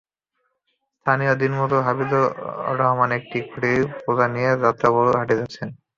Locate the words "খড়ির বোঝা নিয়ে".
3.49-4.51